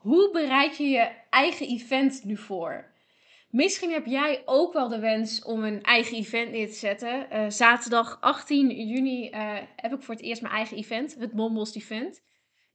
hoe 0.00 0.30
bereid 0.32 0.76
je 0.76 0.88
je 0.88 1.10
eigen 1.30 1.68
event 1.68 2.24
nu 2.24 2.36
voor? 2.36 2.88
Misschien 3.50 3.90
heb 3.90 4.06
jij 4.06 4.42
ook 4.44 4.72
wel 4.72 4.88
de 4.88 4.98
wens 4.98 5.42
om 5.44 5.64
een 5.64 5.82
eigen 5.82 6.16
event 6.16 6.50
neer 6.50 6.66
te 6.66 6.74
zetten. 6.74 7.26
Uh, 7.32 7.44
zaterdag 7.48 8.18
18 8.20 8.86
juni 8.86 9.30
uh, 9.30 9.56
heb 9.76 9.92
ik 9.92 10.02
voor 10.02 10.14
het 10.14 10.22
eerst 10.22 10.42
mijn 10.42 10.54
eigen 10.54 10.76
event, 10.76 11.16
het 11.18 11.32
Mombos 11.32 11.74
Event. 11.74 12.22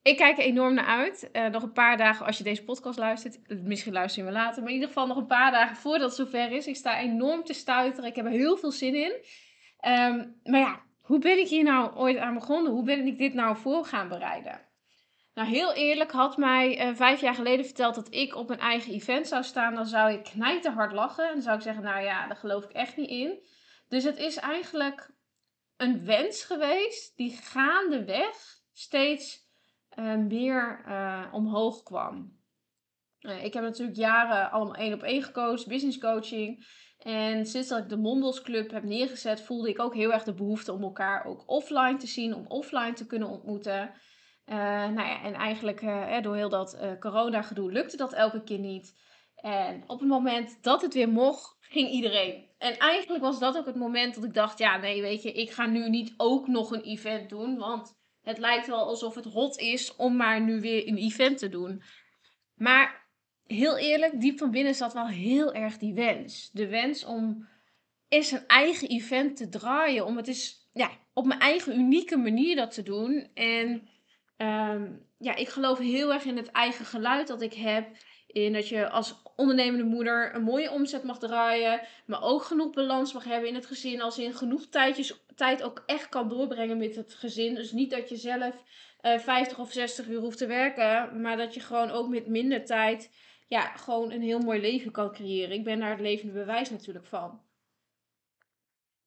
Ik 0.02 0.18
kijk 0.18 0.38
er 0.38 0.44
enorm 0.44 0.74
naar 0.74 0.86
uit. 0.86 1.30
Uh, 1.34 1.48
nog 1.48 1.64
een 1.64 1.72
paar 1.72 1.98
dagen 1.98 2.26
als 2.26 2.38
je 2.38 2.44
deze 2.44 2.64
podcast 2.64 2.98
luistert. 2.98 3.40
Misschien 3.64 3.94
luister 3.94 4.24
je 4.24 4.30
me 4.30 4.36
later. 4.36 4.62
Maar 4.62 4.70
in 4.70 4.76
ieder 4.76 4.88
geval 4.88 5.08
nog 5.08 5.18
een 5.18 5.28
paar 5.28 5.52
dagen 5.52 5.76
voordat 5.76 6.08
het 6.08 6.16
zover 6.16 6.52
is. 6.52 6.68
Ik 6.68 6.76
sta 6.76 7.00
enorm 7.00 7.44
te 7.44 7.54
stuiteren. 7.54 8.10
Ik 8.10 8.16
heb 8.16 8.26
er 8.26 8.32
heel 8.32 8.58
veel 8.58 8.72
zin 8.72 8.96
in. 8.96 9.12
Um, 9.92 10.40
maar 10.44 10.60
ja, 10.60 10.82
hoe 11.02 11.20
ben 11.20 11.40
ik 11.40 11.48
hier 11.48 11.64
nou 11.64 11.96
ooit 11.96 12.18
aan 12.18 12.34
begonnen? 12.34 12.72
Hoe 12.72 12.84
ben 12.84 13.08
ik 13.08 13.18
dit 13.18 13.34
nou 13.34 13.58
voor 13.58 13.86
gaan 13.86 14.08
bereiden? 14.08 14.65
Nou, 15.36 15.48
heel 15.48 15.74
eerlijk, 15.74 16.12
had 16.12 16.38
mij 16.38 16.90
uh, 16.90 16.96
vijf 16.96 17.22
jaar 17.22 17.36
geleden 17.36 17.66
verteld 17.66 17.96
dat 17.96 18.14
ik 18.14 18.36
op 18.36 18.50
een 18.50 18.60
eigen 18.60 18.94
event 18.94 19.28
zou 19.28 19.44
staan, 19.44 19.76
dan 19.76 19.86
zou 19.86 20.12
ik 20.12 20.24
knijterhard 20.24 20.92
lachen. 20.92 21.28
En 21.28 21.34
dan 21.34 21.42
zou 21.42 21.56
ik 21.56 21.62
zeggen, 21.62 21.84
nou 21.84 22.04
ja, 22.04 22.28
daar 22.28 22.38
geloof 22.38 22.64
ik 22.64 22.72
echt 22.72 22.98
niet 22.98 23.10
in. 23.10 23.44
Dus 23.88 24.04
het 24.04 24.18
is 24.18 24.36
eigenlijk 24.36 25.12
een 25.78 26.06
wens 26.06 26.44
geweest 26.44 27.18
die 27.18 27.38
gaandeweg 27.38 28.60
steeds 28.74 29.50
uh, 30.00 30.16
meer 30.16 30.84
uh, 30.88 31.26
omhoog 31.32 31.84
kwam. 31.84 32.40
ik 33.20 33.54
heb 33.54 33.64
natuurlijk 33.64 33.98
jaren 33.98 34.52
allemaal 34.52 34.76
één 34.76 34.94
op 34.94 35.04
één 35.04 35.24
gecoacht, 35.24 35.68
business 35.68 35.98
coaching. 35.98 36.68
En 36.98 37.46
sinds 37.46 37.68
dat 37.68 37.80
ik 37.80 37.90
de 37.90 37.98
Mondos 37.98 38.42
Club 38.42 38.72
heb 38.72 38.84
neergezet, 38.84 39.42
voelde 39.42 39.70
ik 39.70 39.80
ook 39.80 39.94
heel 39.94 40.14
erg 40.14 40.24
de 40.24 40.34
behoefte 40.34 40.74
om 40.74 40.84
elkaar 40.84 41.26
ook 41.26 41.44
offline 41.46 41.98
te 41.98 42.08
zien, 42.08 42.36
om 42.36 42.48
offline 42.48 42.94
te 42.94 43.06
kunnen 43.06 43.30
ontmoeten. 43.30 43.94
Uh, 44.46 44.56
nou 44.56 45.08
ja, 45.08 45.24
en 45.24 45.34
eigenlijk 45.34 45.82
uh, 45.82 46.22
door 46.22 46.36
heel 46.36 46.50
dat 46.50 46.78
uh, 46.82 47.00
corona-gedoe 47.00 47.72
lukte 47.72 47.98
dat 47.98 48.14
elke 48.14 48.44
keer 48.44 48.60
niet. 48.60 48.96
En 49.36 49.84
op 49.88 50.00
het 50.00 50.10
moment 50.10 50.64
dat 50.64 50.82
het 50.82 50.94
weer 50.94 51.10
mocht, 51.10 51.58
ging 51.60 51.90
iedereen. 51.90 52.50
En 52.58 52.78
eigenlijk 52.78 53.24
was 53.24 53.40
dat 53.40 53.58
ook 53.58 53.66
het 53.66 53.76
moment 53.76 54.16
dat 54.16 54.24
ik 54.24 54.34
dacht: 54.34 54.58
ja, 54.58 54.78
nee, 54.78 55.02
weet 55.02 55.24
je, 55.24 55.32
ik 55.32 55.52
ga 55.52 55.66
nu 55.66 55.90
niet 55.90 56.14
ook 56.18 56.48
nog 56.48 56.72
een 56.72 56.82
event 56.82 57.30
doen. 57.30 57.58
Want 57.58 57.98
het 58.22 58.38
lijkt 58.38 58.68
wel 58.68 58.86
alsof 58.86 59.16
het 59.16 59.26
hot 59.26 59.58
is 59.58 59.96
om 59.96 60.16
maar 60.16 60.42
nu 60.42 60.62
weer 60.62 60.88
een 60.88 60.98
event 60.98 61.38
te 61.38 61.50
doen. 61.50 61.84
Maar 62.56 63.08
heel 63.46 63.78
eerlijk, 63.78 64.22
diep 64.22 64.38
van 64.38 64.52
binnen 64.52 64.76
zat 64.76 64.94
wel 64.94 65.08
heel 65.08 65.54
erg 65.54 65.78
die 65.78 65.94
wens. 65.94 66.50
De 66.54 66.68
wens 66.68 67.06
om 67.06 67.48
eens 68.08 68.32
een 68.32 68.48
eigen 68.48 68.88
event 68.88 69.38
te 69.38 69.50
draaien. 69.50 70.06
Om 70.06 70.18
het 70.18 70.28
eens 70.28 70.70
ja, 70.74 70.90
op 71.14 71.26
mijn 71.26 71.40
eigen 71.40 71.78
unieke 71.78 72.18
manier 72.18 72.56
dat 72.56 72.74
te 72.74 72.84
doen. 72.84 73.30
En 73.34 73.88
Um, 74.38 75.06
ja, 75.18 75.36
ik 75.36 75.50
geloof 75.50 75.78
heel 75.78 76.14
erg 76.14 76.26
in 76.26 76.38
het 76.38 76.52
eigen 76.52 76.86
geluid 76.86 77.28
dat 77.28 77.42
ik 77.42 77.54
heb. 77.54 77.88
In 78.28 78.54
dat 78.54 78.68
je 78.68 78.90
als 78.90 79.22
ondernemende 79.36 79.84
moeder 79.84 80.36
een 80.36 80.44
mooie 80.44 80.72
omzet 80.72 81.04
mag 81.04 81.20
draaien. 81.20 81.82
Maar 82.06 82.22
ook 82.22 82.44
genoeg 82.44 82.70
balans 82.70 83.14
mag 83.14 83.24
hebben 83.24 83.50
in 83.50 83.56
het 83.56 83.66
gezin. 83.66 84.02
Als 84.02 84.20
in 84.20 84.34
genoeg 84.34 84.66
tijdjes, 84.66 85.26
tijd 85.36 85.64
ook 85.64 85.84
echt 85.86 86.10
kan 86.10 86.30
doorbrengen 86.30 86.78
met 86.78 86.96
het 86.96 87.14
gezin. 87.14 87.56
Dus 87.56 87.72
niet 87.72 87.92
dat 87.92 88.10
je 88.10 88.16
zelf 88.16 88.64
uh, 89.02 89.14
eh, 89.14 89.20
50 89.20 89.60
of 89.60 89.72
60 89.72 90.08
uur 90.08 90.20
hoeft 90.20 90.38
te 90.38 90.48
werken. 90.48 91.22
Maar 91.22 91.38
dat 91.38 91.54
je 91.54 91.60
gewoon 91.60 91.90
ook 91.90 92.10
met 92.10 92.28
minder 92.28 92.66
tijd 92.66 93.10
ja, 93.48 93.62
gewoon 93.62 94.12
een 94.12 94.22
heel 94.22 94.40
mooi 94.40 94.62
leven 94.62 94.92
kan 94.92 95.12
creëren. 95.12 95.56
Ik 95.56 95.64
ben 95.64 95.80
daar 95.80 95.90
het 95.90 96.00
levende 96.00 96.34
bewijs 96.34 96.70
natuurlijk 96.70 97.06
van. 97.06 97.42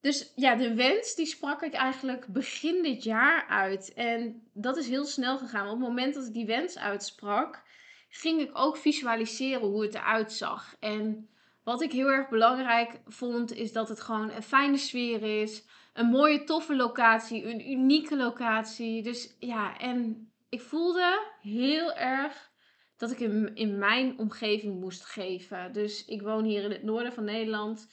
Dus 0.00 0.32
ja, 0.34 0.54
de 0.54 0.74
wens 0.74 1.14
die 1.14 1.26
sprak 1.26 1.62
ik 1.62 1.72
eigenlijk 1.72 2.26
begin 2.26 2.82
dit 2.82 3.02
jaar 3.02 3.46
uit. 3.48 3.92
En 3.94 4.48
dat 4.52 4.76
is 4.76 4.88
heel 4.88 5.04
snel 5.04 5.38
gegaan. 5.38 5.66
Op 5.66 5.70
het 5.70 5.88
moment 5.88 6.14
dat 6.14 6.26
ik 6.26 6.32
die 6.32 6.46
wens 6.46 6.78
uitsprak, 6.78 7.62
ging 8.08 8.40
ik 8.40 8.50
ook 8.52 8.76
visualiseren 8.76 9.68
hoe 9.68 9.82
het 9.82 9.94
eruit 9.94 10.32
zag. 10.32 10.76
En 10.80 11.28
wat 11.64 11.82
ik 11.82 11.92
heel 11.92 12.08
erg 12.08 12.28
belangrijk 12.28 13.00
vond, 13.06 13.52
is 13.52 13.72
dat 13.72 13.88
het 13.88 14.00
gewoon 14.00 14.30
een 14.30 14.42
fijne 14.42 14.76
sfeer 14.76 15.40
is. 15.40 15.64
Een 15.92 16.06
mooie, 16.06 16.44
toffe 16.44 16.76
locatie, 16.76 17.44
een 17.44 17.70
unieke 17.70 18.16
locatie. 18.16 19.02
Dus 19.02 19.36
ja, 19.38 19.78
en 19.78 20.30
ik 20.48 20.60
voelde 20.60 21.20
heel 21.40 21.94
erg 21.94 22.50
dat 22.96 23.10
ik 23.10 23.20
in, 23.20 23.54
in 23.54 23.78
mijn 23.78 24.18
omgeving 24.18 24.80
moest 24.80 25.04
geven. 25.04 25.72
Dus 25.72 26.04
ik 26.04 26.22
woon 26.22 26.44
hier 26.44 26.62
in 26.62 26.70
het 26.70 26.82
noorden 26.82 27.12
van 27.12 27.24
Nederland. 27.24 27.88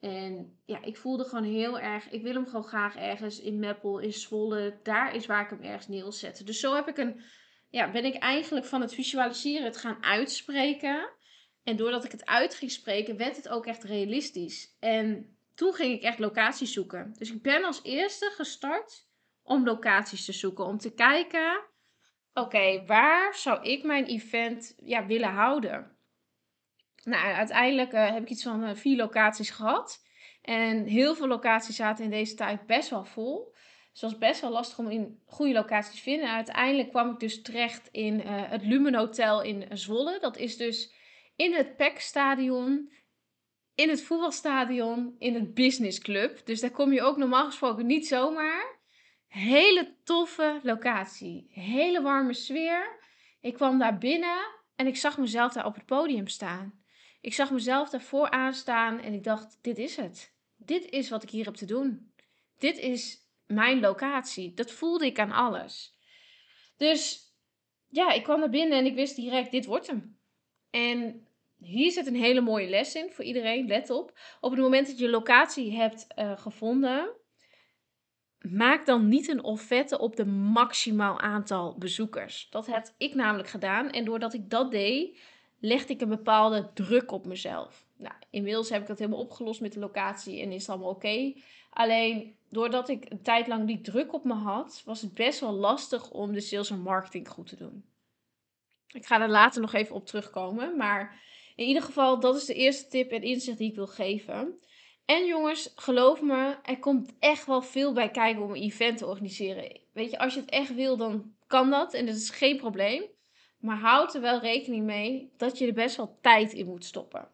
En 0.00 0.60
ja, 0.64 0.82
ik 0.82 0.96
voelde 0.96 1.24
gewoon 1.24 1.44
heel 1.44 1.78
erg, 1.78 2.10
ik 2.10 2.22
wil 2.22 2.34
hem 2.34 2.46
gewoon 2.46 2.64
graag 2.64 2.96
ergens 2.96 3.40
in 3.40 3.58
Meppel, 3.58 3.98
in 3.98 4.12
Zwolle. 4.12 4.80
Daar 4.82 5.14
is 5.14 5.26
waar 5.26 5.44
ik 5.44 5.50
hem 5.50 5.62
ergens 5.62 5.88
neerzet. 5.88 6.46
Dus 6.46 6.60
zo 6.60 6.74
heb 6.74 6.88
ik 6.88 6.98
een, 6.98 7.20
ja, 7.68 7.90
ben 7.90 8.04
ik 8.04 8.14
eigenlijk 8.14 8.66
van 8.66 8.80
het 8.80 8.94
visualiseren 8.94 9.64
het 9.64 9.76
gaan 9.76 10.04
uitspreken. 10.04 11.10
En 11.62 11.76
doordat 11.76 12.04
ik 12.04 12.12
het 12.12 12.26
uit 12.26 12.54
ging 12.54 12.70
spreken, 12.70 13.16
werd 13.16 13.36
het 13.36 13.48
ook 13.48 13.66
echt 13.66 13.84
realistisch. 13.84 14.76
En 14.80 15.36
toen 15.54 15.74
ging 15.74 15.94
ik 15.94 16.02
echt 16.02 16.18
locaties 16.18 16.72
zoeken. 16.72 17.14
Dus 17.18 17.32
ik 17.32 17.42
ben 17.42 17.64
als 17.64 17.82
eerste 17.82 18.32
gestart 18.34 19.08
om 19.42 19.64
locaties 19.64 20.24
te 20.24 20.32
zoeken. 20.32 20.64
Om 20.64 20.78
te 20.78 20.94
kijken, 20.94 21.64
oké, 22.32 22.84
waar 22.86 23.34
zou 23.34 23.62
ik 23.62 23.82
mijn 23.82 24.04
event 24.04 24.74
ja, 24.84 25.06
willen 25.06 25.32
houden? 25.32 25.97
Nou, 27.08 27.34
uiteindelijk 27.34 27.92
uh, 27.92 28.10
heb 28.10 28.22
ik 28.22 28.28
iets 28.28 28.42
van 28.42 28.64
uh, 28.64 28.74
vier 28.74 28.96
locaties 28.96 29.50
gehad. 29.50 30.06
En 30.42 30.84
heel 30.84 31.14
veel 31.14 31.26
locaties 31.26 31.76
zaten 31.76 32.04
in 32.04 32.10
deze 32.10 32.34
tijd 32.34 32.66
best 32.66 32.90
wel 32.90 33.04
vol. 33.04 33.52
Dus 33.92 34.00
het 34.00 34.10
was 34.10 34.18
best 34.18 34.40
wel 34.40 34.50
lastig 34.50 34.78
om 34.78 34.90
in 34.90 35.22
goede 35.26 35.52
locaties 35.52 35.94
te 35.94 36.02
vinden. 36.02 36.28
En 36.28 36.34
uiteindelijk 36.34 36.90
kwam 36.90 37.10
ik 37.10 37.18
dus 37.18 37.42
terecht 37.42 37.88
in 37.92 38.14
uh, 38.14 38.22
het 38.26 38.64
Lumen 38.64 38.94
Hotel 38.94 39.42
in 39.42 39.78
Zwolle. 39.78 40.18
Dat 40.20 40.36
is 40.36 40.56
dus 40.56 40.94
in 41.36 41.54
het 41.54 41.76
PEC-stadion, 41.76 42.92
in 43.74 43.88
het 43.88 44.02
voetbalstadion, 44.02 45.14
in 45.18 45.34
het 45.34 45.54
Business 45.54 45.98
Club. 45.98 46.46
Dus 46.46 46.60
daar 46.60 46.70
kom 46.70 46.92
je 46.92 47.02
ook 47.02 47.16
normaal 47.16 47.44
gesproken 47.44 47.86
niet 47.86 48.06
zomaar. 48.06 48.76
Hele 49.26 49.94
toffe 50.04 50.60
locatie. 50.62 51.46
Hele 51.50 52.02
warme 52.02 52.34
sfeer. 52.34 52.98
Ik 53.40 53.54
kwam 53.54 53.78
daar 53.78 53.98
binnen 53.98 54.38
en 54.76 54.86
ik 54.86 54.96
zag 54.96 55.18
mezelf 55.18 55.52
daar 55.52 55.66
op 55.66 55.74
het 55.74 55.86
podium 55.86 56.26
staan. 56.26 56.77
Ik 57.20 57.34
zag 57.34 57.50
mezelf 57.50 57.90
daarvoor 57.90 58.30
aanstaan 58.30 59.00
en 59.00 59.12
ik 59.12 59.24
dacht: 59.24 59.58
dit 59.62 59.78
is 59.78 59.96
het. 59.96 60.36
Dit 60.56 60.88
is 60.88 61.10
wat 61.10 61.22
ik 61.22 61.30
hier 61.30 61.44
heb 61.44 61.54
te 61.54 61.66
doen. 61.66 62.12
Dit 62.58 62.78
is 62.78 63.18
mijn 63.46 63.80
locatie. 63.80 64.54
Dat 64.54 64.72
voelde 64.72 65.06
ik 65.06 65.18
aan 65.18 65.32
alles. 65.32 65.96
Dus 66.76 67.32
ja, 67.88 68.12
ik 68.12 68.22
kwam 68.22 68.40
naar 68.40 68.50
binnen 68.50 68.78
en 68.78 68.86
ik 68.86 68.94
wist 68.94 69.16
direct: 69.16 69.50
dit 69.50 69.66
wordt 69.66 69.86
hem. 69.86 70.18
En 70.70 71.26
hier 71.56 71.90
zit 71.90 72.06
een 72.06 72.16
hele 72.16 72.40
mooie 72.40 72.68
les 72.68 72.94
in 72.94 73.10
voor 73.10 73.24
iedereen. 73.24 73.66
Let 73.66 73.90
op. 73.90 74.18
Op 74.40 74.50
het 74.50 74.60
moment 74.60 74.86
dat 74.86 74.98
je 74.98 75.08
locatie 75.08 75.76
hebt 75.76 76.06
uh, 76.18 76.38
gevonden, 76.38 77.10
maak 78.38 78.86
dan 78.86 79.08
niet 79.08 79.28
een 79.28 79.42
offerte 79.42 79.98
op 79.98 80.16
de 80.16 80.26
maximaal 80.26 81.20
aantal 81.20 81.78
bezoekers. 81.78 82.46
Dat 82.50 82.66
heb 82.66 82.94
ik 82.98 83.14
namelijk 83.14 83.48
gedaan. 83.48 83.90
En 83.90 84.04
doordat 84.04 84.34
ik 84.34 84.50
dat 84.50 84.70
deed, 84.70 85.20
legde 85.58 85.92
ik 85.92 86.00
een 86.00 86.08
bepaalde 86.08 86.70
druk 86.74 87.12
op 87.12 87.26
mezelf. 87.26 87.86
Nou, 87.96 88.14
inmiddels 88.30 88.70
heb 88.70 88.80
ik 88.80 88.86
dat 88.86 88.98
helemaal 88.98 89.20
opgelost 89.20 89.60
met 89.60 89.72
de 89.72 89.80
locatie 89.80 90.40
en 90.40 90.52
is 90.52 90.60
het 90.60 90.70
allemaal 90.70 90.90
oké. 90.90 91.34
Alleen 91.70 92.36
doordat 92.48 92.88
ik 92.88 93.10
een 93.10 93.22
tijd 93.22 93.46
lang 93.46 93.66
die 93.66 93.80
druk 93.80 94.12
op 94.12 94.24
me 94.24 94.34
had, 94.34 94.82
was 94.84 95.00
het 95.00 95.14
best 95.14 95.40
wel 95.40 95.52
lastig 95.52 96.10
om 96.10 96.32
de 96.32 96.40
sales 96.40 96.70
en 96.70 96.80
marketing 96.80 97.28
goed 97.28 97.46
te 97.46 97.56
doen. 97.56 97.84
Ik 98.88 99.06
ga 99.06 99.20
er 99.20 99.28
later 99.28 99.60
nog 99.60 99.72
even 99.72 99.94
op 99.94 100.06
terugkomen, 100.06 100.76
maar 100.76 101.20
in 101.56 101.66
ieder 101.66 101.82
geval, 101.82 102.20
dat 102.20 102.36
is 102.36 102.44
de 102.44 102.54
eerste 102.54 102.88
tip 102.88 103.10
en 103.10 103.22
inzicht 103.22 103.58
die 103.58 103.70
ik 103.70 103.74
wil 103.74 103.86
geven. 103.86 104.58
En 105.04 105.26
jongens, 105.26 105.72
geloof 105.74 106.22
me, 106.22 106.56
er 106.62 106.78
komt 106.78 107.12
echt 107.18 107.46
wel 107.46 107.62
veel 107.62 107.92
bij 107.92 108.10
kijken 108.10 108.42
om 108.42 108.50
een 108.50 108.62
event 108.62 108.98
te 108.98 109.06
organiseren. 109.06 109.80
Weet 109.92 110.10
je, 110.10 110.18
als 110.18 110.34
je 110.34 110.40
het 110.40 110.50
echt 110.50 110.74
wil, 110.74 110.96
dan 110.96 111.34
kan 111.46 111.70
dat 111.70 111.94
en 111.94 112.06
dat 112.06 112.14
is 112.14 112.30
geen 112.30 112.56
probleem. 112.56 113.02
Maar 113.58 113.76
houd 113.76 114.14
er 114.14 114.20
wel 114.20 114.40
rekening 114.40 114.84
mee 114.84 115.32
dat 115.36 115.58
je 115.58 115.66
er 115.66 115.72
best 115.72 115.96
wel 115.96 116.18
tijd 116.20 116.52
in 116.52 116.66
moet 116.66 116.84
stoppen. 116.84 117.28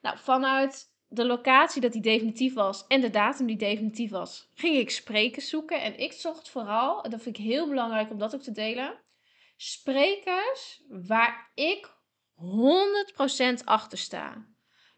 Nou, 0.00 0.18
vanuit 0.18 0.92
de 1.08 1.24
locatie 1.24 1.80
dat 1.80 1.92
die 1.92 2.02
definitief 2.02 2.54
was 2.54 2.86
en 2.86 3.00
de 3.00 3.10
datum 3.10 3.46
die 3.46 3.56
definitief 3.56 4.10
was, 4.10 4.50
ging 4.54 4.76
ik 4.76 4.90
sprekers 4.90 5.48
zoeken. 5.48 5.82
En 5.82 5.98
ik 5.98 6.12
zocht 6.12 6.48
vooral, 6.48 7.02
en 7.02 7.10
dat 7.10 7.22
vind 7.22 7.38
ik 7.38 7.44
heel 7.44 7.68
belangrijk 7.68 8.10
om 8.10 8.18
dat 8.18 8.34
ook 8.34 8.42
te 8.42 8.52
delen, 8.52 8.98
sprekers 9.56 10.82
waar 10.88 11.50
ik 11.54 11.92
100% 13.60 13.64
achter 13.64 13.98
sta. 13.98 14.46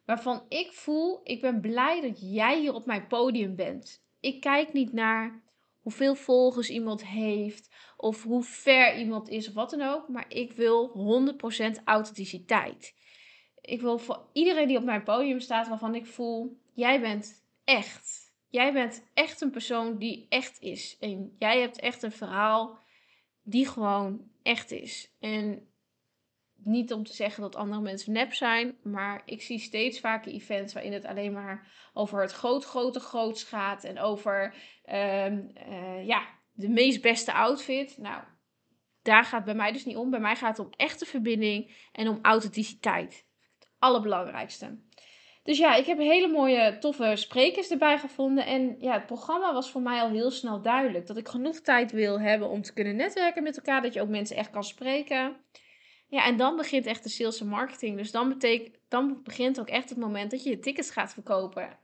Waarvan 0.05 0.44
ik 0.49 0.73
voel, 0.73 1.20
ik 1.23 1.41
ben 1.41 1.61
blij 1.61 2.00
dat 2.00 2.32
jij 2.32 2.61
hier 2.61 2.75
op 2.75 2.87
mijn 2.87 3.06
podium 3.06 3.56
bent. 3.56 4.05
Ik 4.20 4.41
kijk 4.41 4.73
niet 4.73 4.93
naar 4.93 5.43
hoeveel 5.87 6.15
volgers 6.15 6.71
iemand 6.71 7.06
heeft 7.06 7.75
of 7.97 8.23
hoe 8.23 8.43
ver 8.43 8.99
iemand 8.99 9.29
is 9.29 9.49
of 9.49 9.55
wat 9.55 9.71
dan 9.71 9.83
ook. 9.83 10.09
Maar 10.09 10.25
ik 10.29 10.53
wil 10.53 10.91
100% 11.79 11.85
authenticiteit. 11.85 12.94
Ik 13.61 13.81
wil 13.81 13.99
voor 13.99 14.29
iedereen 14.33 14.69
die 14.69 14.77
op 14.77 14.85
mijn 14.85 15.03
podium 15.03 15.41
staat, 15.41 15.69
waarvan 15.69 15.94
ik 15.94 16.06
voel, 16.06 16.61
jij 16.75 17.00
bent 17.00 17.44
echt. 17.65 18.35
Jij 18.49 18.73
bent 18.73 19.11
echt 19.15 19.41
een 19.41 19.50
persoon 19.50 19.99
die 19.99 20.27
echt 20.29 20.61
is. 20.61 20.97
En 21.00 21.35
jij 21.38 21.61
hebt 21.61 21.81
echt 21.81 22.03
een 22.03 22.12
verhaal 22.12 22.79
die 23.43 23.67
gewoon 23.67 24.31
echt 24.43 24.71
is. 24.71 25.17
En 25.21 25.69
niet 26.66 26.92
om 26.92 27.04
te 27.04 27.12
zeggen 27.12 27.42
dat 27.42 27.56
andere 27.56 27.80
mensen 27.80 28.12
nep 28.12 28.34
zijn, 28.34 28.76
maar 28.82 29.22
ik 29.24 29.42
zie 29.42 29.58
steeds 29.58 30.00
vaker 30.00 30.32
events 30.32 30.72
waarin 30.72 30.92
het 30.92 31.04
alleen 31.04 31.32
maar 31.32 31.66
over 31.94 32.20
het 32.20 32.32
groot, 32.32 32.64
grote, 32.64 33.00
groots 33.00 33.44
gaat 33.44 33.84
en 33.84 33.98
over 33.98 34.54
ehm, 34.84 35.40
eh, 35.54 36.06
ja, 36.06 36.26
de 36.52 36.68
meest 36.68 37.02
beste 37.02 37.32
outfit. 37.32 37.98
Nou, 37.98 38.22
daar 39.02 39.24
gaat 39.24 39.44
bij 39.44 39.54
mij 39.54 39.72
dus 39.72 39.84
niet 39.84 39.96
om. 39.96 40.10
Bij 40.10 40.20
mij 40.20 40.36
gaat 40.36 40.56
het 40.56 40.66
om 40.66 40.72
echte 40.76 41.04
verbinding 41.04 41.88
en 41.92 42.08
om 42.08 42.18
authenticiteit. 42.22 43.26
Het 43.58 43.68
allerbelangrijkste. 43.78 44.78
Dus 45.42 45.58
ja, 45.58 45.74
ik 45.74 45.86
heb 45.86 45.98
hele 45.98 46.28
mooie, 46.28 46.78
toffe 46.78 47.12
sprekers 47.14 47.70
erbij 47.70 47.98
gevonden. 47.98 48.46
En 48.46 48.76
ja, 48.78 48.92
het 48.92 49.06
programma 49.06 49.52
was 49.52 49.70
voor 49.70 49.82
mij 49.82 50.00
al 50.00 50.10
heel 50.10 50.30
snel 50.30 50.62
duidelijk. 50.62 51.06
Dat 51.06 51.16
ik 51.16 51.28
genoeg 51.28 51.60
tijd 51.60 51.92
wil 51.92 52.20
hebben 52.20 52.48
om 52.48 52.62
te 52.62 52.72
kunnen 52.72 52.96
netwerken 52.96 53.42
met 53.42 53.56
elkaar. 53.56 53.82
Dat 53.82 53.94
je 53.94 54.00
ook 54.00 54.08
mensen 54.08 54.36
echt 54.36 54.50
kan 54.50 54.64
spreken. 54.64 55.36
Ja, 56.08 56.25
en 56.25 56.37
dan 56.37 56.56
begint 56.56 56.87
echt 56.87 57.03
de 57.03 57.08
sales 57.08 57.41
en 57.41 57.47
marketing. 57.47 57.97
Dus 57.97 58.11
dan, 58.11 58.29
betekent, 58.29 58.76
dan 58.88 59.23
begint 59.23 59.61
ook 59.61 59.69
echt 59.69 59.88
het 59.88 59.99
moment 59.99 60.31
dat 60.31 60.43
je 60.43 60.50
je 60.50 60.58
tickets 60.58 60.91
gaat 60.91 61.12
verkopen. 61.12 61.79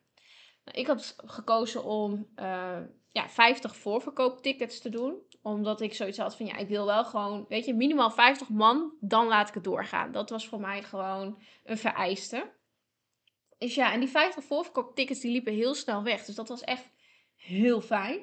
Nou, 0.64 0.78
ik 0.78 0.86
had 0.86 1.14
gekozen 1.24 1.84
om 1.84 2.28
uh, 2.36 2.78
ja, 3.08 3.28
50 3.28 3.76
voorverkooptickets 3.76 4.80
te 4.80 4.88
doen. 4.88 5.18
Omdat 5.42 5.80
ik 5.80 5.94
zoiets 5.94 6.18
had 6.18 6.36
van, 6.36 6.46
ja, 6.46 6.56
ik 6.56 6.68
wil 6.68 6.86
wel 6.86 7.04
gewoon, 7.04 7.46
weet 7.48 7.64
je, 7.64 7.74
minimaal 7.74 8.10
50 8.10 8.48
man, 8.48 8.92
dan 9.00 9.26
laat 9.26 9.48
ik 9.48 9.54
het 9.54 9.64
doorgaan. 9.64 10.12
Dat 10.12 10.30
was 10.30 10.48
voor 10.48 10.60
mij 10.60 10.82
gewoon 10.82 11.42
een 11.64 11.78
vereiste. 11.78 12.52
Dus 13.58 13.74
ja, 13.74 13.92
en 13.92 14.00
die 14.00 14.08
50 14.08 14.44
voorverkooptickets 14.44 15.20
die 15.20 15.32
liepen 15.32 15.52
heel 15.52 15.74
snel 15.74 16.02
weg. 16.02 16.24
Dus 16.24 16.34
dat 16.34 16.48
was 16.48 16.60
echt 16.60 16.90
heel 17.36 17.80
fijn. 17.80 18.20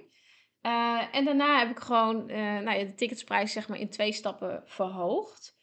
Uh, 0.61 1.15
en 1.15 1.25
daarna 1.25 1.59
heb 1.59 1.69
ik 1.69 1.79
gewoon 1.79 2.29
uh, 2.29 2.37
nou 2.37 2.77
ja, 2.77 2.83
de 2.83 2.95
ticketsprijs 2.95 3.51
zeg 3.51 3.67
maar 3.67 3.79
in 3.79 3.89
twee 3.89 4.11
stappen 4.11 4.63
verhoogd. 4.65 5.57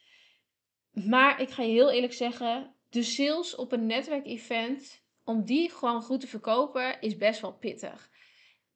Maar 1.04 1.40
ik 1.40 1.50
ga 1.50 1.62
je 1.62 1.72
heel 1.72 1.90
eerlijk 1.90 2.12
zeggen, 2.12 2.74
de 2.90 3.02
sales 3.02 3.54
op 3.54 3.72
een 3.72 3.86
netwerkevent, 3.86 5.02
om 5.24 5.44
die 5.44 5.70
gewoon 5.70 6.02
goed 6.02 6.20
te 6.20 6.26
verkopen, 6.26 7.00
is 7.00 7.16
best 7.16 7.40
wel 7.40 7.52
pittig. 7.52 8.10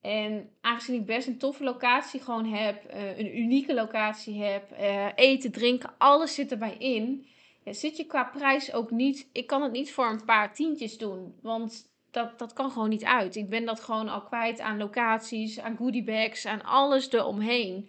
En 0.01 0.51
aangezien 0.61 1.01
ik 1.01 1.07
best 1.07 1.27
een 1.27 1.39
toffe 1.39 1.65
locatie 1.65 2.21
gewoon 2.21 2.47
heb, 2.47 2.95
uh, 2.95 3.19
een 3.19 3.39
unieke 3.39 3.75
locatie 3.75 4.43
heb, 4.43 4.73
uh, 4.81 5.07
eten, 5.15 5.53
drinken, 5.53 5.95
alles 5.99 6.35
zit 6.35 6.51
erbij 6.51 6.77
in. 6.79 7.27
Ja, 7.65 7.73
zit 7.73 7.97
je 7.97 8.05
qua 8.05 8.25
prijs 8.25 8.73
ook 8.73 8.91
niet. 8.91 9.29
Ik 9.33 9.47
kan 9.47 9.63
het 9.63 9.73
niet 9.73 9.93
voor 9.93 10.11
een 10.11 10.25
paar 10.25 10.55
tientjes 10.55 10.99
doen. 10.99 11.39
Want 11.43 11.93
dat, 12.11 12.39
dat 12.39 12.53
kan 12.53 12.71
gewoon 12.71 12.89
niet 12.89 13.05
uit. 13.05 13.37
Ik 13.37 13.49
ben 13.49 13.65
dat 13.65 13.81
gewoon 13.81 14.09
al 14.09 14.23
kwijt 14.23 14.61
aan 14.61 14.79
locaties, 14.79 15.61
aan 15.61 15.77
goodiebags, 15.77 16.47
aan 16.47 16.63
alles 16.63 17.13
eromheen. 17.13 17.89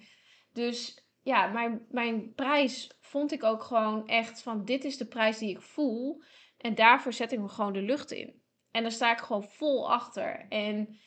Dus 0.53 1.00
ja, 1.21 1.47
mijn, 1.47 1.85
mijn 1.89 2.33
prijs 2.33 2.91
vond 2.99 3.31
ik 3.31 3.43
ook 3.43 3.63
gewoon 3.63 4.07
echt 4.07 4.41
van 4.41 4.65
dit 4.65 4.83
is 4.83 4.97
de 4.97 5.07
prijs 5.07 5.37
die 5.37 5.49
ik 5.49 5.61
voel. 5.61 6.23
En 6.57 6.75
daarvoor 6.75 7.13
zet 7.13 7.31
ik 7.31 7.39
me 7.39 7.49
gewoon 7.49 7.73
de 7.73 7.81
lucht 7.81 8.11
in. 8.11 8.41
En 8.71 8.81
daar 8.81 8.91
sta 8.91 9.11
ik 9.11 9.19
gewoon 9.19 9.43
vol 9.43 9.91
achter. 9.91 10.45
En 10.49 10.99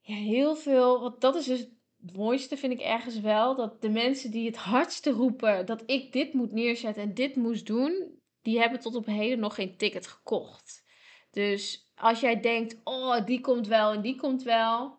ja, 0.00 0.14
heel 0.14 0.56
veel, 0.56 1.00
want 1.00 1.20
dat 1.20 1.36
is 1.36 1.44
dus 1.44 1.60
het 1.60 2.16
mooiste 2.16 2.56
vind 2.56 2.72
ik 2.72 2.80
ergens 2.80 3.20
wel. 3.20 3.56
Dat 3.56 3.82
de 3.82 3.90
mensen 3.90 4.30
die 4.30 4.46
het 4.46 4.56
hardste 4.56 5.10
roepen 5.10 5.66
dat 5.66 5.82
ik 5.86 6.12
dit 6.12 6.32
moet 6.32 6.52
neerzetten 6.52 7.02
en 7.02 7.14
dit 7.14 7.36
moest 7.36 7.66
doen. 7.66 8.20
Die 8.42 8.58
hebben 8.58 8.80
tot 8.80 8.94
op 8.94 9.06
heden 9.06 9.38
nog 9.38 9.54
geen 9.54 9.76
ticket 9.76 10.06
gekocht. 10.06 10.84
Dus 11.30 11.92
als 11.94 12.20
jij 12.20 12.40
denkt, 12.40 12.80
oh 12.84 13.26
die 13.26 13.40
komt 13.40 13.66
wel 13.66 13.92
en 13.92 14.00
die 14.00 14.16
komt 14.16 14.42
wel. 14.42 14.97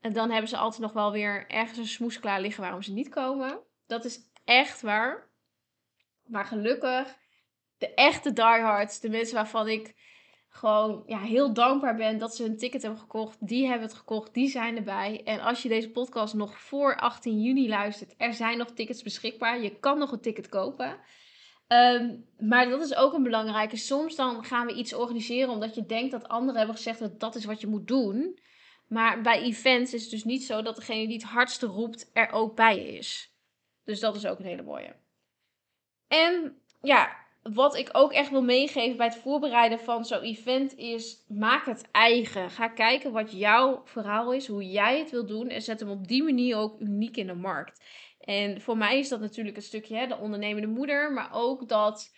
En 0.00 0.12
dan 0.12 0.30
hebben 0.30 0.48
ze 0.48 0.56
altijd 0.56 0.82
nog 0.82 0.92
wel 0.92 1.12
weer 1.12 1.50
ergens 1.50 1.78
een 1.78 1.86
smoes 1.86 2.20
klaar 2.20 2.40
liggen 2.40 2.62
waarom 2.62 2.82
ze 2.82 2.92
niet 2.92 3.08
komen. 3.08 3.60
Dat 3.86 4.04
is 4.04 4.20
echt 4.44 4.80
waar. 4.80 5.30
Maar 6.24 6.44
gelukkig, 6.44 7.16
de 7.78 7.94
echte 7.94 8.32
diehards, 8.32 9.00
de 9.00 9.08
mensen 9.08 9.34
waarvan 9.34 9.68
ik 9.68 9.94
gewoon 10.48 11.02
ja, 11.06 11.20
heel 11.20 11.52
dankbaar 11.52 11.96
ben 11.96 12.18
dat 12.18 12.36
ze 12.36 12.44
een 12.44 12.58
ticket 12.58 12.82
hebben 12.82 13.00
gekocht. 13.00 13.46
Die 13.46 13.66
hebben 13.66 13.88
het 13.88 13.96
gekocht, 13.96 14.34
die 14.34 14.48
zijn 14.48 14.76
erbij. 14.76 15.22
En 15.24 15.40
als 15.40 15.62
je 15.62 15.68
deze 15.68 15.90
podcast 15.90 16.34
nog 16.34 16.60
voor 16.60 16.96
18 16.96 17.40
juni 17.40 17.68
luistert, 17.68 18.14
er 18.16 18.34
zijn 18.34 18.58
nog 18.58 18.70
tickets 18.70 19.02
beschikbaar. 19.02 19.62
Je 19.62 19.78
kan 19.78 19.98
nog 19.98 20.12
een 20.12 20.20
ticket 20.20 20.48
kopen. 20.48 20.98
Ehm, 21.66 22.16
maar 22.38 22.68
dat 22.68 22.80
is 22.80 22.94
ook 22.94 23.12
een 23.12 23.22
belangrijke. 23.22 23.76
Soms 23.76 24.16
dan 24.16 24.44
gaan 24.44 24.66
we 24.66 24.74
iets 24.74 24.94
organiseren 24.94 25.50
omdat 25.50 25.74
je 25.74 25.86
denkt 25.86 26.10
dat 26.10 26.28
anderen 26.28 26.56
hebben 26.56 26.76
gezegd 26.76 26.98
dat 26.98 27.20
dat 27.20 27.34
is 27.34 27.44
wat 27.44 27.60
je 27.60 27.66
moet 27.66 27.86
doen. 27.86 28.38
Maar 28.88 29.20
bij 29.20 29.42
events 29.42 29.94
is 29.94 30.02
het 30.02 30.10
dus 30.10 30.24
niet 30.24 30.44
zo 30.44 30.62
dat 30.62 30.76
degene 30.76 31.06
die 31.06 31.16
het 31.16 31.26
hardste 31.30 31.66
roept 31.66 32.10
er 32.12 32.30
ook 32.30 32.56
bij 32.56 32.78
is. 32.78 33.32
Dus 33.84 34.00
dat 34.00 34.16
is 34.16 34.26
ook 34.26 34.38
een 34.38 34.44
hele 34.44 34.62
mooie. 34.62 34.96
En 36.08 36.62
ja, 36.82 37.16
wat 37.42 37.76
ik 37.76 37.88
ook 37.92 38.12
echt 38.12 38.30
wil 38.30 38.42
meegeven 38.42 38.96
bij 38.96 39.06
het 39.06 39.16
voorbereiden 39.16 39.80
van 39.80 40.04
zo'n 40.04 40.22
event 40.22 40.76
is: 40.76 41.24
maak 41.28 41.66
het 41.66 41.88
eigen. 41.90 42.50
Ga 42.50 42.68
kijken 42.68 43.12
wat 43.12 43.32
jouw 43.32 43.82
verhaal 43.84 44.32
is, 44.32 44.46
hoe 44.46 44.70
jij 44.70 44.98
het 44.98 45.10
wil 45.10 45.26
doen 45.26 45.48
en 45.48 45.62
zet 45.62 45.80
hem 45.80 45.90
op 45.90 46.08
die 46.08 46.22
manier 46.22 46.56
ook 46.56 46.80
uniek 46.80 47.16
in 47.16 47.26
de 47.26 47.34
markt. 47.34 47.84
En 48.20 48.60
voor 48.60 48.76
mij 48.76 48.98
is 48.98 49.08
dat 49.08 49.20
natuurlijk 49.20 49.56
een 49.56 49.62
stukje 49.62 49.96
hè, 49.96 50.06
de 50.06 50.16
ondernemende 50.16 50.68
moeder, 50.68 51.12
maar 51.12 51.28
ook 51.32 51.68
dat 51.68 52.16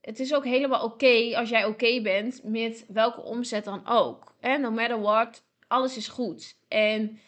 het 0.00 0.20
is 0.20 0.34
ook 0.34 0.44
helemaal 0.44 0.84
oké 0.84 1.36
als 1.36 1.48
jij 1.48 1.64
oké 1.64 2.02
bent 2.02 2.40
met 2.44 2.84
welke 2.88 3.20
omzet 3.20 3.64
dan 3.64 3.86
ook. 3.86 4.34
En 4.40 4.60
no 4.60 4.70
matter 4.70 5.00
what, 5.00 5.44
alles 5.70 5.96
is 5.96 6.08
goed. 6.08 6.58
En 6.68 7.18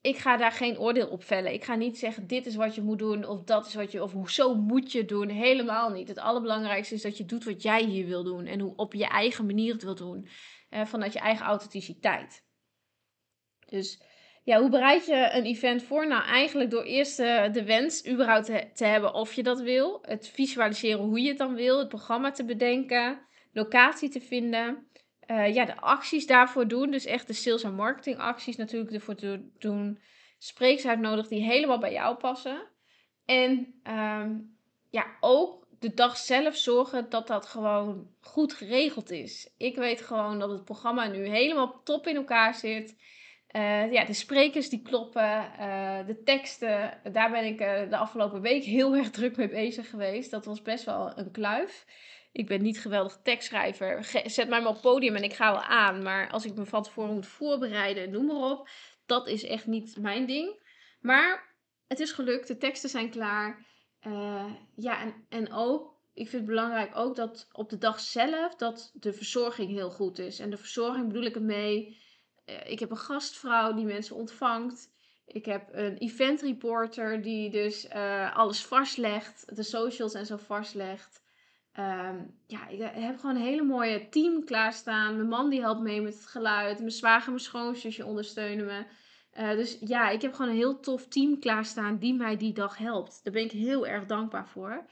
ik 0.00 0.16
ga 0.16 0.36
daar 0.36 0.52
geen 0.52 0.78
oordeel 0.78 1.08
op 1.08 1.24
vellen. 1.24 1.52
Ik 1.52 1.64
ga 1.64 1.74
niet 1.74 1.98
zeggen 1.98 2.26
dit 2.26 2.46
is 2.46 2.54
wat 2.54 2.74
je 2.74 2.82
moet 2.82 2.98
doen 2.98 3.24
of 3.26 3.42
dat 3.42 3.66
is 3.66 3.74
wat 3.74 3.92
je 3.92 4.02
of 4.02 4.30
zo 4.30 4.54
moet 4.54 4.92
je 4.92 5.04
doen. 5.04 5.28
Helemaal 5.28 5.90
niet. 5.90 6.08
Het 6.08 6.18
allerbelangrijkste 6.18 6.94
is 6.94 7.02
dat 7.02 7.16
je 7.16 7.24
doet 7.24 7.44
wat 7.44 7.62
jij 7.62 7.84
hier 7.84 8.06
wil 8.06 8.24
doen 8.24 8.46
en 8.46 8.60
hoe 8.60 8.76
op 8.76 8.94
je 8.94 9.06
eigen 9.06 9.46
manier 9.46 9.72
het 9.72 9.82
wil 9.82 9.94
doen. 9.94 10.28
Eh, 10.68 10.84
vanuit 10.84 11.12
je 11.12 11.18
eigen 11.18 11.46
authenticiteit. 11.46 12.44
Dus 13.66 14.02
ja, 14.44 14.60
hoe 14.60 14.70
bereid 14.70 15.06
je 15.06 15.30
een 15.32 15.44
event 15.44 15.82
voor? 15.82 16.06
Nou, 16.06 16.24
eigenlijk 16.24 16.70
door 16.70 16.82
eerst 16.82 17.20
uh, 17.20 17.52
de 17.52 17.64
wens 17.64 18.06
überhaupt 18.08 18.46
te, 18.46 18.70
te 18.74 18.84
hebben 18.84 19.14
of 19.14 19.32
je 19.32 19.42
dat 19.42 19.60
wil. 19.60 19.98
Het 20.02 20.28
visualiseren 20.28 21.00
hoe 21.00 21.20
je 21.20 21.28
het 21.28 21.38
dan 21.38 21.54
wil. 21.54 21.78
Het 21.78 21.88
programma 21.88 22.30
te 22.30 22.44
bedenken. 22.44 23.20
Locatie 23.52 24.08
te 24.08 24.20
vinden. 24.20 24.86
Uh, 25.32 25.54
ja, 25.54 25.64
de 25.64 25.80
acties 25.80 26.26
daarvoor 26.26 26.68
doen. 26.68 26.90
Dus 26.90 27.04
echt 27.04 27.26
de 27.26 27.32
sales- 27.32 27.62
en 27.62 27.74
marketing 27.74 28.18
acties 28.18 28.56
natuurlijk 28.56 28.92
ervoor 28.92 29.14
te 29.14 29.48
doen. 29.58 29.98
Spreeks 30.38 30.86
uitnodigen 30.86 31.30
die 31.30 31.44
helemaal 31.44 31.78
bij 31.78 31.92
jou 31.92 32.16
passen. 32.16 32.68
En 33.24 33.80
um, 33.90 34.56
ja, 34.90 35.06
ook 35.20 35.66
de 35.78 35.94
dag 35.94 36.16
zelf 36.16 36.56
zorgen 36.56 37.10
dat 37.10 37.26
dat 37.26 37.46
gewoon 37.46 38.10
goed 38.20 38.52
geregeld 38.52 39.10
is. 39.10 39.54
Ik 39.56 39.76
weet 39.76 40.00
gewoon 40.00 40.38
dat 40.38 40.50
het 40.50 40.64
programma 40.64 41.06
nu 41.06 41.28
helemaal 41.28 41.82
top 41.82 42.06
in 42.06 42.16
elkaar 42.16 42.54
zit. 42.54 42.96
Uh, 43.56 43.92
ja, 43.92 44.04
de 44.04 44.12
sprekers 44.12 44.68
die 44.68 44.82
kloppen, 44.82 45.52
uh, 45.60 46.06
de 46.06 46.22
teksten, 46.24 47.00
daar 47.12 47.30
ben 47.30 47.44
ik 47.44 47.58
de 47.90 47.96
afgelopen 47.96 48.40
week 48.40 48.64
heel 48.64 48.96
erg 48.96 49.10
druk 49.10 49.36
mee 49.36 49.48
bezig 49.48 49.90
geweest. 49.90 50.30
Dat 50.30 50.44
was 50.44 50.62
best 50.62 50.84
wel 50.84 51.18
een 51.18 51.30
kluif 51.30 51.84
ik 52.32 52.46
ben 52.46 52.62
niet 52.62 52.80
geweldig 52.80 53.18
tekstschrijver. 53.22 54.04
Zet 54.24 54.48
mij 54.48 54.62
maar 54.62 54.70
op 54.70 54.80
podium 54.80 55.16
en 55.16 55.22
ik 55.22 55.34
ga 55.34 55.52
wel 55.52 55.62
aan. 55.62 56.02
Maar 56.02 56.30
als 56.30 56.44
ik 56.44 56.54
me 56.54 56.64
van 56.64 56.82
tevoren 56.82 57.14
moet 57.14 57.26
voorbereiden, 57.26 58.10
noem 58.10 58.26
maar 58.26 58.50
op. 58.50 58.68
Dat 59.06 59.28
is 59.28 59.44
echt 59.44 59.66
niet 59.66 59.96
mijn 59.96 60.26
ding. 60.26 60.62
Maar 61.00 61.56
het 61.86 62.00
is 62.00 62.12
gelukt. 62.12 62.48
De 62.48 62.56
teksten 62.56 62.90
zijn 62.90 63.10
klaar. 63.10 63.66
Uh, 64.06 64.52
ja, 64.76 65.00
en, 65.00 65.26
en 65.28 65.52
ook, 65.52 66.00
ik 66.14 66.28
vind 66.28 66.42
het 66.42 66.50
belangrijk 66.50 66.96
ook 66.96 67.16
dat 67.16 67.48
op 67.52 67.70
de 67.70 67.78
dag 67.78 68.00
zelf, 68.00 68.54
dat 68.54 68.90
de 68.94 69.12
verzorging 69.12 69.70
heel 69.70 69.90
goed 69.90 70.18
is. 70.18 70.38
En 70.38 70.50
de 70.50 70.56
verzorging 70.56 71.06
bedoel 71.06 71.24
ik 71.24 71.34
ermee. 71.34 72.00
Uh, 72.46 72.70
ik 72.70 72.78
heb 72.78 72.90
een 72.90 72.96
gastvrouw 72.96 73.72
die 73.74 73.84
mensen 73.84 74.16
ontvangt. 74.16 74.90
Ik 75.26 75.44
heb 75.44 75.68
een 75.72 75.96
event 75.96 76.40
reporter 76.40 77.22
die 77.22 77.50
dus 77.50 77.84
uh, 77.84 78.36
alles 78.36 78.64
vastlegt. 78.64 79.56
De 79.56 79.62
socials 79.62 80.14
en 80.14 80.26
zo 80.26 80.36
vastlegt. 80.36 81.22
Um, 81.78 82.34
ja, 82.46 82.68
ik 82.68 82.78
heb 82.80 83.18
gewoon 83.18 83.36
een 83.36 83.42
hele 83.42 83.62
mooie 83.62 84.08
team 84.08 84.44
klaarstaan. 84.44 85.16
Mijn 85.16 85.28
man 85.28 85.50
die 85.50 85.60
helpt 85.60 85.80
mee 85.80 86.00
met 86.00 86.14
het 86.14 86.26
geluid. 86.26 86.78
Mijn 86.78 86.90
zwager 86.90 87.28
mijn 87.28 87.42
schoonzusje 87.42 88.06
ondersteunen 88.06 88.66
me. 88.66 88.84
Uh, 89.38 89.50
dus 89.50 89.78
ja, 89.80 90.08
ik 90.08 90.22
heb 90.22 90.34
gewoon 90.34 90.50
een 90.50 90.56
heel 90.56 90.80
tof 90.80 91.06
team 91.06 91.38
klaarstaan 91.38 91.98
die 91.98 92.14
mij 92.14 92.36
die 92.36 92.52
dag 92.52 92.78
helpt. 92.78 93.20
Daar 93.24 93.32
ben 93.32 93.44
ik 93.44 93.50
heel 93.50 93.86
erg 93.86 94.06
dankbaar 94.06 94.48
voor. 94.48 94.86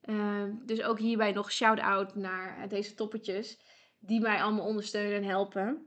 Ehm, 0.00 0.52
dus 0.66 0.82
ook 0.82 0.98
hierbij 0.98 1.32
nog 1.32 1.52
shout-out 1.52 2.14
naar 2.14 2.68
deze 2.68 2.94
toppetjes. 2.94 3.58
Die 3.98 4.20
mij 4.20 4.42
allemaal 4.42 4.66
ondersteunen 4.66 5.16
en 5.16 5.24
helpen. 5.24 5.86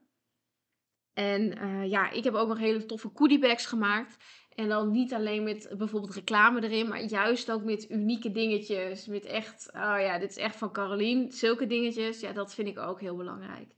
En 1.14 1.58
uh, 1.58 1.90
ja, 1.90 2.12
ik 2.12 2.24
heb 2.24 2.34
ook 2.34 2.48
nog 2.48 2.58
hele 2.58 2.86
toffe 2.86 3.12
goodiebags 3.14 3.66
gemaakt. 3.66 4.18
En 4.56 4.68
dan 4.68 4.92
niet 4.92 5.14
alleen 5.14 5.44
met 5.44 5.74
bijvoorbeeld 5.78 6.14
reclame 6.14 6.64
erin, 6.64 6.88
maar 6.88 7.04
juist 7.04 7.52
ook 7.52 7.64
met 7.64 7.90
unieke 7.90 8.32
dingetjes. 8.32 9.06
Met 9.06 9.26
echt, 9.26 9.70
oh 9.74 9.96
ja, 10.00 10.20
dit 10.20 10.30
is 10.30 10.38
echt 10.38 10.56
van 10.56 10.72
Carolien. 10.72 11.32
Zulke 11.32 11.68
dingetjes, 11.68 12.20
ja, 12.20 12.32
dat 12.32 12.54
vind 12.54 12.68
ik 12.68 12.80
ook 12.80 13.00
heel 13.00 13.16
belangrijk. 13.16 13.76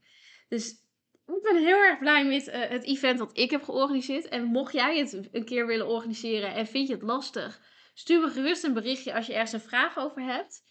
Dus 0.48 0.70
ik 1.26 1.42
ben 1.42 1.56
heel 1.56 1.82
erg 1.82 1.98
blij 1.98 2.26
met 2.26 2.48
uh, 2.48 2.54
het 2.54 2.84
event 2.84 3.18
dat 3.18 3.38
ik 3.38 3.50
heb 3.50 3.62
georganiseerd. 3.62 4.28
En 4.28 4.44
mocht 4.44 4.72
jij 4.72 4.98
het 4.98 5.28
een 5.32 5.44
keer 5.44 5.66
willen 5.66 5.88
organiseren 5.88 6.54
en 6.54 6.66
vind 6.66 6.88
je 6.88 6.94
het 6.94 7.02
lastig, 7.02 7.60
stuur 7.94 8.20
me 8.20 8.28
gerust 8.28 8.64
een 8.64 8.74
berichtje 8.74 9.14
als 9.14 9.26
je 9.26 9.32
ergens 9.32 9.52
een 9.52 9.68
vraag 9.68 9.98
over 9.98 10.22
hebt. 10.22 10.64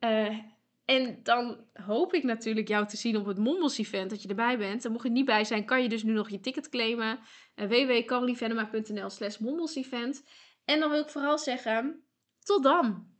Uh, 0.00 0.38
en 0.86 1.20
dan 1.22 1.64
hoop 1.72 2.14
ik 2.14 2.22
natuurlijk 2.22 2.68
jou 2.68 2.86
te 2.86 2.96
zien 2.96 3.16
op 3.16 3.26
het 3.26 3.38
Mombos 3.38 3.78
event, 3.78 4.10
dat 4.10 4.22
je 4.22 4.28
erbij 4.28 4.58
bent. 4.58 4.84
En 4.84 4.92
mocht 4.92 5.04
je 5.04 5.10
niet 5.10 5.24
bij 5.24 5.44
zijn, 5.44 5.64
kan 5.64 5.82
je 5.82 5.88
dus 5.88 6.02
nu 6.02 6.12
nog 6.12 6.30
je 6.30 6.40
ticket 6.40 6.68
claimen. 6.68 7.18
Uh, 7.54 7.66
www.carolievenema.nl 7.66 9.10
slash 9.10 9.38
event. 9.74 10.22
En 10.64 10.80
dan 10.80 10.90
wil 10.90 11.00
ik 11.00 11.08
vooral 11.08 11.38
zeggen, 11.38 12.04
tot 12.38 12.62
dan! 12.62 13.15